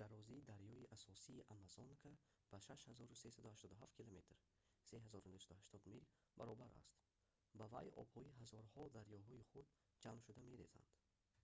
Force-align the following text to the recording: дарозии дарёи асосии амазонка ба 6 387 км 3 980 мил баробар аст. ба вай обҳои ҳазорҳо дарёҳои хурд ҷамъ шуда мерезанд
дарозии 0.00 0.46
дарёи 0.50 0.82
асосии 0.96 1.44
амазонка 1.54 2.10
ба 2.50 2.58
6 2.66 2.88
387 2.88 3.94
км 3.94 4.20
3 4.34 4.36
980 4.92 5.86
мил 5.92 6.02
баробар 6.38 6.72
аст. 6.82 6.94
ба 7.58 7.64
вай 7.72 7.86
обҳои 8.02 8.36
ҳазорҳо 8.38 8.82
дарёҳои 8.98 9.46
хурд 9.50 9.68
ҷамъ 10.02 10.20
шуда 10.26 10.40
мерезанд 10.50 10.86